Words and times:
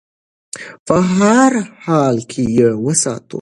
په 0.85 0.95
هر 1.17 1.53
حال 1.85 2.17
کې 2.31 2.43
یې 2.57 2.67
وساتو. 2.85 3.29